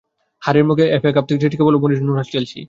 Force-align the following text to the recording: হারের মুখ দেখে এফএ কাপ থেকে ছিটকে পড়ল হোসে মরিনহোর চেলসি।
হারের 0.41 0.63
মুখ 0.67 0.75
দেখে 0.79 0.93
এফএ 0.97 1.11
কাপ 1.15 1.25
থেকে 1.27 1.41
ছিটকে 1.43 1.63
পড়ল 1.65 1.75
হোসে 1.75 1.83
মরিনহোর 1.83 2.27
চেলসি। 2.33 2.59